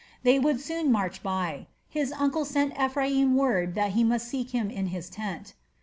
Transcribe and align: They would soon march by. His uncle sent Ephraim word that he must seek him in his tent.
They 0.23 0.39
would 0.39 0.59
soon 0.59 0.91
march 0.91 1.21
by. 1.21 1.67
His 1.87 2.11
uncle 2.11 2.43
sent 2.43 2.73
Ephraim 2.73 3.35
word 3.35 3.75
that 3.75 3.91
he 3.91 4.03
must 4.03 4.27
seek 4.27 4.49
him 4.49 4.71
in 4.71 4.87
his 4.87 5.11
tent. 5.11 5.53